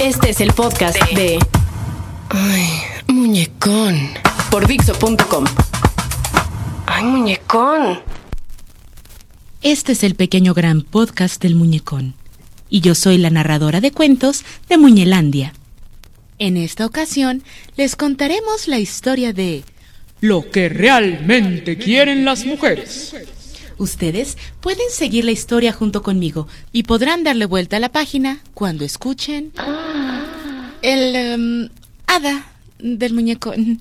[0.00, 1.38] Este es el podcast de.
[2.28, 2.68] Ay,
[3.08, 3.96] muñecón.
[4.50, 5.44] Por Dixo.com.
[6.86, 8.00] Ay, muñecón.
[9.62, 12.14] Este es el pequeño gran podcast del muñecón.
[12.68, 15.54] Y yo soy la narradora de cuentos de Muñelandia.
[16.38, 17.42] En esta ocasión
[17.76, 19.64] les contaremos la historia de
[20.20, 23.14] Lo que realmente quieren las mujeres.
[23.78, 28.84] Ustedes pueden seguir la historia junto conmigo y podrán darle vuelta a la página cuando
[28.84, 29.52] escuchen
[30.82, 31.68] el em,
[32.06, 32.46] hada
[32.78, 33.80] del muñecón.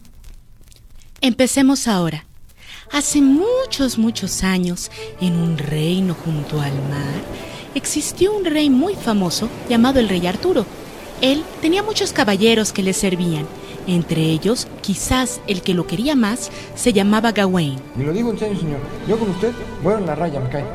[1.22, 2.26] Empecemos ahora.
[2.92, 7.22] Hace muchos, muchos años, en un reino junto al mar,
[7.74, 10.66] existió un rey muy famoso llamado el rey Arturo.
[11.22, 13.48] Él tenía muchos caballeros que le servían.
[13.88, 17.80] Entre ellos, quizás el que lo quería más, se llamaba Gawain.
[18.00, 18.80] Y lo digo en serio, señor.
[19.08, 19.52] Yo con usted
[19.84, 20.66] voy a la raya, me cae.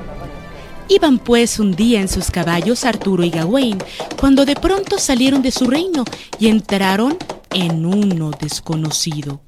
[0.88, 3.78] Iban pues un día en sus caballos Arturo y Gawain,
[4.18, 6.04] cuando de pronto salieron de su reino
[6.38, 7.16] y entraron
[7.52, 9.40] en uno desconocido.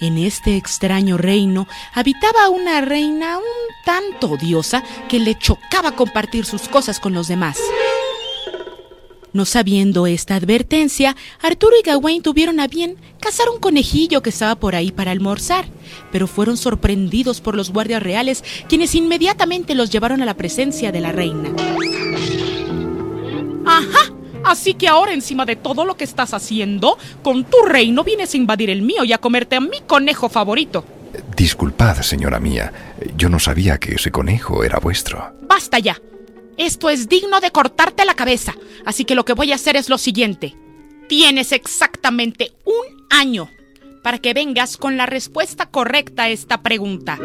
[0.00, 3.44] En este extraño reino habitaba una reina un
[3.84, 7.58] tanto odiosa que le chocaba compartir sus cosas con los demás.
[9.32, 14.56] No sabiendo esta advertencia, Arturo y Gawain tuvieron a bien cazar un conejillo que estaba
[14.56, 15.66] por ahí para almorzar,
[16.10, 21.00] pero fueron sorprendidos por los guardias reales, quienes inmediatamente los llevaron a la presencia de
[21.00, 21.50] la reina.
[23.66, 24.12] ¡Ajá!
[24.44, 28.36] Así que ahora encima de todo lo que estás haciendo, con tu reino vienes a
[28.36, 30.84] invadir el mío y a comerte a mi conejo favorito.
[31.36, 32.72] Disculpad, señora mía.
[33.16, 35.34] Yo no sabía que ese conejo era vuestro.
[35.42, 35.96] Basta ya.
[36.60, 39.88] Esto es digno de cortarte la cabeza, así que lo que voy a hacer es
[39.88, 40.54] lo siguiente.
[41.08, 43.48] Tienes exactamente un año
[44.02, 47.18] para que vengas con la respuesta correcta a esta pregunta.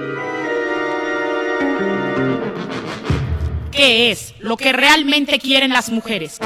[3.73, 6.39] ¿Qué es lo que realmente quieren las mujeres?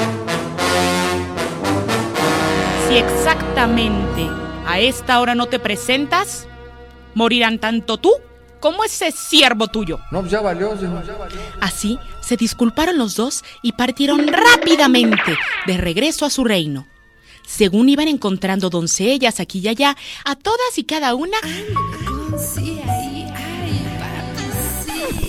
[2.88, 4.28] Si exactamente
[4.66, 6.48] a esta hora no te presentas,
[7.14, 8.14] morirán tanto tú
[8.60, 10.00] como ese siervo tuyo.
[10.12, 11.04] No, ya valió, señor.
[11.62, 16.88] Así se disculparon los dos y partieron rápidamente de regreso a su reino.
[17.46, 21.38] Según iban encontrando doncellas aquí y allá, a todas y cada una.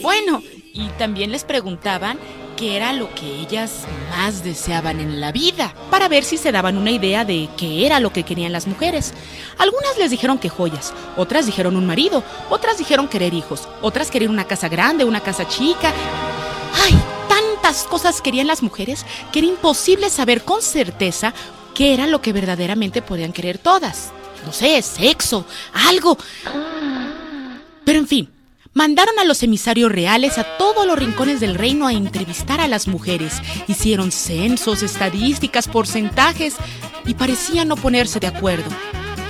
[0.03, 0.43] Bueno,
[0.73, 2.19] y también les preguntaban
[2.61, 6.77] qué era lo que ellas más deseaban en la vida, para ver si se daban
[6.77, 9.15] una idea de qué era lo que querían las mujeres.
[9.57, 14.31] Algunas les dijeron que joyas, otras dijeron un marido, otras dijeron querer hijos, otras querían
[14.31, 15.91] una casa grande, una casa chica.
[16.85, 16.95] ¡Ay!
[17.31, 21.33] Tantas cosas querían las mujeres que era imposible saber con certeza
[21.75, 24.11] qué era lo que verdaderamente podían querer todas.
[24.45, 26.19] No sé, sexo, algo.
[27.87, 28.29] Pero en fin,
[28.73, 32.87] Mandaron a los emisarios reales a todos los rincones del reino a entrevistar a las
[32.87, 33.43] mujeres.
[33.67, 36.55] Hicieron censos, estadísticas, porcentajes
[37.05, 38.71] y parecían no ponerse de acuerdo.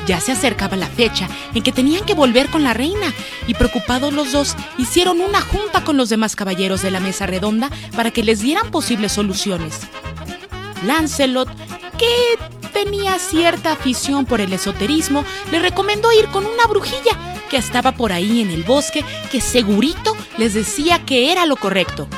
[0.07, 3.15] Ya se acercaba la fecha en que tenían que volver con la reina
[3.47, 7.71] y preocupados los dos hicieron una junta con los demás caballeros de la mesa redonda
[7.97, 9.81] para que les dieran posibles soluciones.
[10.85, 11.49] Lancelot,
[11.97, 17.93] que tenía cierta afición por el esoterismo, le recomendó ir con una brujilla que estaba
[17.93, 22.09] por ahí en el bosque, que segurito les decía que era lo correcto.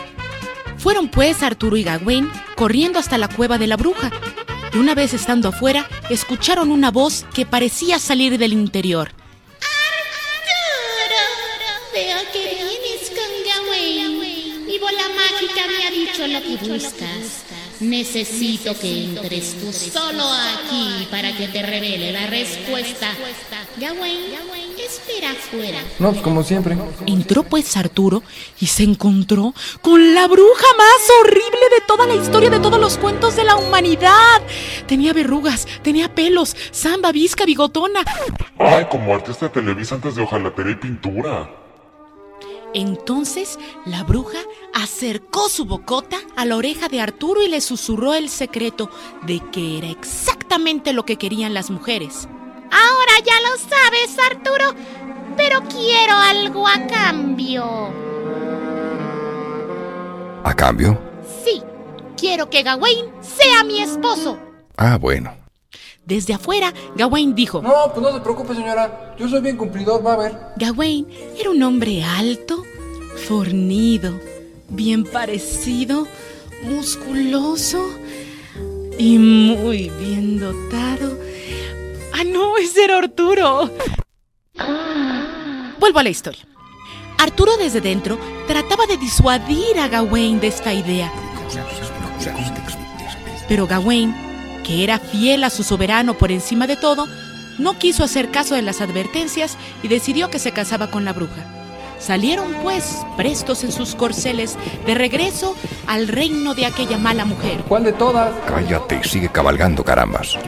[0.78, 4.10] Fueron pues Arturo y Gawain corriendo hasta la cueva de la bruja,
[4.72, 9.10] y una vez estando afuera, escucharon una voz que parecía salir del interior.
[10.32, 11.22] Arturo,
[11.92, 13.30] veo que vienes con
[13.66, 14.66] Gawain.
[14.66, 17.41] Mi bola mágica me ha dicho lo que buscas.
[17.82, 23.08] Necesito que entres tú solo aquí para que te revele la respuesta.
[23.76, 24.18] Gawain,
[24.78, 25.78] espera afuera.
[25.98, 26.76] No, pues como siempre.
[27.06, 28.22] Entró pues Arturo
[28.60, 32.98] y se encontró con la bruja más horrible de toda la historia de todos los
[32.98, 34.42] cuentos de la humanidad.
[34.86, 38.04] Tenía verrugas, tenía pelos, samba, visca, bigotona.
[38.58, 41.61] Ay, como artista de Televisa antes de hojalatería y pintura.
[42.74, 44.38] Entonces la bruja
[44.72, 48.90] acercó su bocota a la oreja de Arturo y le susurró el secreto
[49.22, 52.28] de que era exactamente lo que querían las mujeres.
[52.70, 54.74] Ahora ya lo sabes, Arturo,
[55.36, 57.64] pero quiero algo a cambio.
[60.44, 60.98] ¿A cambio?
[61.44, 61.62] Sí,
[62.16, 64.38] quiero que Gawain sea mi esposo.
[64.76, 65.41] Ah, bueno.
[66.04, 69.14] Desde afuera, Gawain dijo, No, pues no se preocupe, señora.
[69.18, 70.36] Yo soy bien cumplidor, va a ver.
[70.56, 71.06] Gawain
[71.38, 72.64] era un hombre alto,
[73.28, 74.18] fornido,
[74.68, 76.08] bien parecido,
[76.64, 77.88] musculoso
[78.98, 81.18] y muy bien dotado.
[82.12, 83.70] Ah, no, ese era Arturo.
[85.78, 86.46] Vuelvo a la historia.
[87.18, 88.18] Arturo desde dentro
[88.48, 91.12] trataba de disuadir a Gawain de esta idea.
[93.48, 94.31] Pero Gawain,
[94.72, 97.06] que era fiel a su soberano por encima de todo,
[97.58, 101.44] no quiso hacer caso de las advertencias y decidió que se casaba con la bruja.
[101.98, 105.54] Salieron pues, prestos en sus corceles, de regreso
[105.86, 107.62] al reino de aquella mala mujer.
[107.68, 108.32] ¿Cuál de todas?
[108.46, 110.38] Cállate y sigue cabalgando, carambas.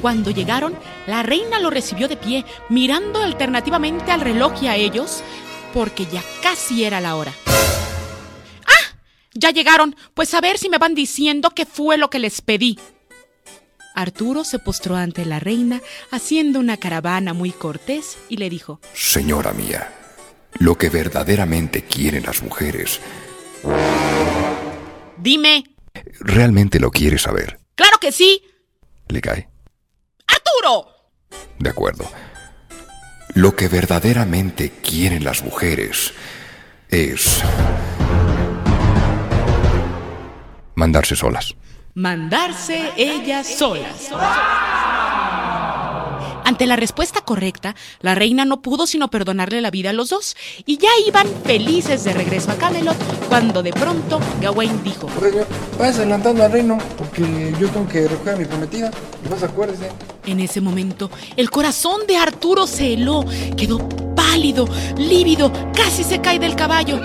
[0.00, 0.78] Cuando llegaron,
[1.08, 5.24] la reina lo recibió de pie, mirando alternativamente al reloj y a ellos,
[5.72, 7.32] porque ya casi era la hora.
[8.66, 8.96] ¡Ah!
[9.34, 12.78] Ya llegaron, pues a ver si me van diciendo qué fue lo que les pedí.
[13.94, 15.80] Arturo se postró ante la reina,
[16.10, 19.92] haciendo una caravana muy cortés, y le dijo, Señora mía,
[20.58, 23.00] lo que verdaderamente quieren las mujeres,
[25.16, 25.64] Dime.
[26.20, 27.58] ¿realmente lo quiere saber?
[27.76, 28.42] Claro que sí.
[29.08, 29.48] ¿Le cae?
[30.26, 30.90] Arturo.
[31.58, 32.04] De acuerdo.
[33.34, 36.12] Lo que verdaderamente quieren las mujeres
[36.88, 37.42] es...
[40.74, 41.54] mandarse solas.
[41.96, 44.10] Mandarse ellas solas.
[46.44, 50.36] Ante la respuesta correcta, la reina no pudo sino perdonarle la vida a los dos,
[50.66, 52.96] y ya iban felices de regreso a Camelot,
[53.28, 55.34] cuando de pronto Gawain dijo, Rey,
[55.78, 58.90] vayas adelantando al reino, porque yo tengo que recoger a mi prometida.
[59.24, 59.92] Y vas, acuérdese.
[60.26, 63.24] En ese momento, el corazón de Arturo se heló,
[63.56, 63.78] quedó
[64.16, 67.00] pálido, lívido, casi se cae del caballo.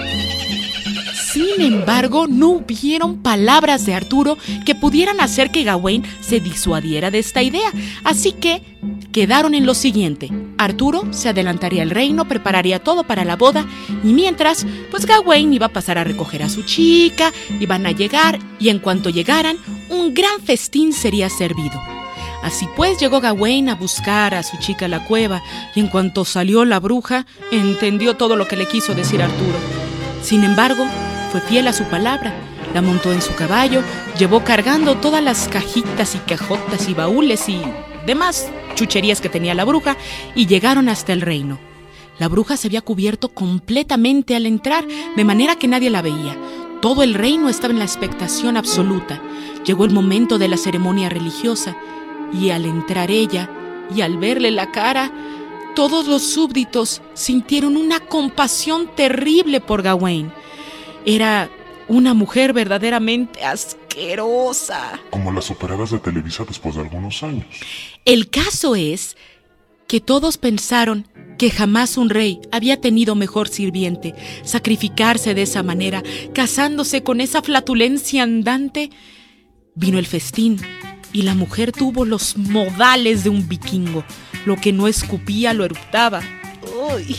[1.32, 7.20] Sin embargo, no hubieron palabras de Arturo que pudieran hacer que Gawain se disuadiera de
[7.20, 7.72] esta idea.
[8.04, 8.64] Así que
[9.12, 10.32] quedaron en lo siguiente.
[10.58, 13.66] Arturo se adelantaría al reino, prepararía todo para la boda
[14.04, 18.40] y mientras, pues Gawain iba a pasar a recoger a su chica, iban a llegar
[18.60, 19.58] y en cuanto llegaran,
[19.90, 21.80] un gran festín sería servido.
[22.42, 25.44] Así pues llegó Gawain a buscar a su chica a la cueva
[25.76, 29.58] y en cuanto salió la bruja, entendió todo lo que le quiso decir Arturo.
[30.22, 30.86] Sin embargo,
[31.32, 32.34] fue fiel a su palabra,
[32.74, 33.82] la montó en su caballo,
[34.18, 37.62] llevó cargando todas las cajitas y cajotas y baúles y
[38.06, 39.98] demás chucherías que tenía la bruja
[40.36, 41.60] y llegaron hasta el reino.
[42.18, 44.86] La bruja se había cubierto completamente al entrar,
[45.16, 46.38] de manera que nadie la veía.
[46.82, 49.22] Todo el reino estaba en la expectación absoluta.
[49.66, 51.78] Llegó el momento de la ceremonia religiosa
[52.34, 53.50] y al entrar ella
[53.96, 55.12] y al verle la cara,
[55.76, 60.32] todos los súbditos sintieron una compasión terrible por Gawain.
[61.06, 61.50] Era
[61.88, 65.00] una mujer verdaderamente asquerosa.
[65.10, 67.46] Como las operadas de Televisa después de algunos años.
[68.06, 69.18] El caso es
[69.88, 71.08] que todos pensaron
[71.40, 74.14] que jamás un rey había tenido mejor sirviente.
[74.44, 76.04] Sacrificarse de esa manera,
[76.34, 78.92] casándose con esa flatulencia andante.
[79.74, 80.58] Vino el festín
[81.12, 84.04] y la mujer tuvo los modales de un vikingo.
[84.46, 86.22] Lo que no escupía lo eruptaba.
[86.94, 87.16] Uy.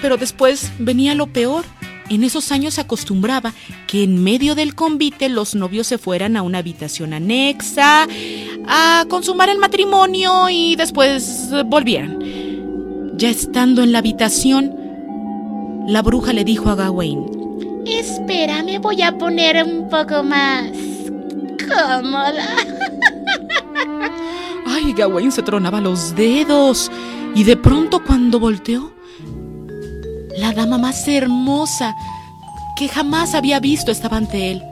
[0.00, 1.64] Pero después venía lo peor.
[2.08, 3.52] En esos años se acostumbraba
[3.86, 8.06] que en medio del convite los novios se fueran a una habitación anexa
[8.68, 12.18] a consumar el matrimonio y después volvieran.
[13.16, 14.74] Ya estando en la habitación,
[15.88, 17.24] la bruja le dijo a Gawain,
[17.86, 20.70] Espera, me voy a poner un poco más
[21.66, 22.56] cómoda.
[24.66, 26.90] Ay, Gawain se tronaba los dedos
[27.34, 28.95] y de pronto cuando volteó,
[30.36, 31.94] la dama más hermosa
[32.76, 34.62] que jamás había visto estaba ante él.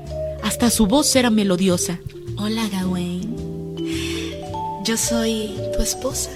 [0.42, 1.98] Hasta su voz era melodiosa.
[2.36, 3.34] Hola, Gawain.
[4.84, 6.30] Yo soy tu esposa,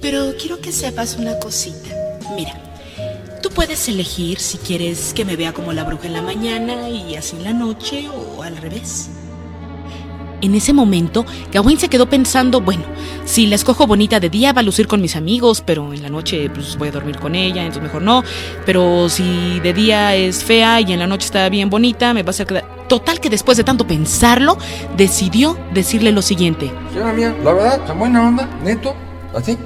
[0.00, 1.88] pero quiero que sepas una cosita.
[2.36, 2.54] Mira,
[3.42, 7.16] tú puedes elegir si quieres que me vea como la bruja en la mañana y
[7.16, 9.10] así en la noche o al revés.
[10.42, 12.82] En ese momento, Gawain se quedó pensando, bueno,
[13.24, 16.08] si la escojo bonita de día va a lucir con mis amigos, pero en la
[16.08, 18.24] noche pues voy a dormir con ella, entonces mejor no.
[18.66, 22.32] Pero si de día es fea y en la noche está bien bonita, me va
[22.32, 22.82] a quedar...
[22.88, 24.58] Total que después de tanto pensarlo,
[24.96, 26.72] decidió decirle lo siguiente.
[26.92, 28.94] Señora mía, la verdad, tan buena onda, neto,
[29.34, 29.56] así.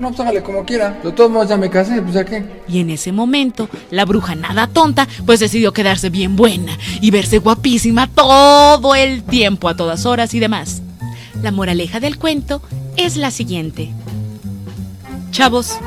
[0.00, 0.98] No, pues hágale como quiera.
[1.02, 2.44] De todos modos ya me casé, pues ya qué.
[2.68, 7.38] Y en ese momento, la bruja nada tonta, pues decidió quedarse bien buena y verse
[7.38, 10.82] guapísima todo el tiempo, a todas horas y demás.
[11.42, 12.60] La moraleja del cuento
[12.96, 13.90] es la siguiente.
[15.30, 15.78] Chavos,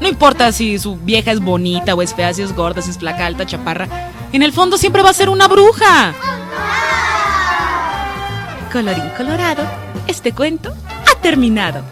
[0.00, 2.98] no importa si su vieja es bonita o es fea, si es gorda, si es
[2.98, 6.14] flaca, alta, chaparra, en el fondo siempre va a ser una bruja.
[8.72, 9.62] Colorín colorado,
[10.06, 10.74] este cuento
[11.06, 11.82] ha terminado.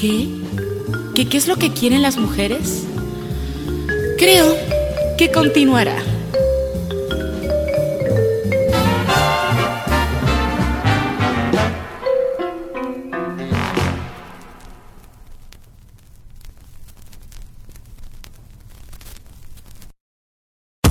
[0.00, 0.28] ¿Qué?
[1.16, 2.84] ¿Qué, ¿Qué es lo que quieren las mujeres?
[4.16, 4.56] Creo
[5.16, 5.96] que continuará.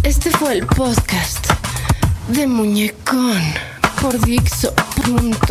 [0.03, 1.47] Este fue el podcast
[2.27, 3.41] de Muñecón
[4.01, 5.47] por Dixo.com.